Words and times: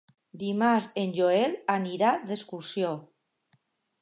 Dimarts 0.43 0.87
en 1.01 1.13
Joel 1.19 1.53
anirà 1.75 2.15
d'excursió. 2.31 2.97